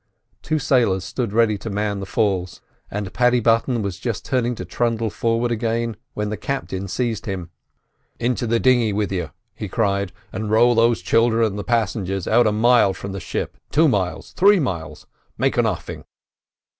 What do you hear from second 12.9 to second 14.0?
from the ship—two